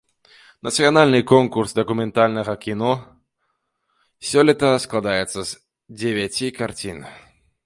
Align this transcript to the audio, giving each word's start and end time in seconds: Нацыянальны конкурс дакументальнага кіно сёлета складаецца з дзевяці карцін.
Нацыянальны 0.67 1.19
конкурс 1.31 1.75
дакументальнага 1.81 2.55
кіно 2.65 2.93
сёлета 4.31 4.69
складаецца 4.87 5.35
з 5.37 5.49
дзевяці 5.99 6.47
карцін. 6.63 6.99